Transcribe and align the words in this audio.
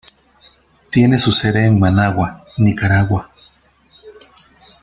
Tiene 0.89 1.19
su 1.19 1.31
sede 1.31 1.63
en 1.67 1.79
Managua, 1.79 2.43
Nicaragua. 2.57 3.29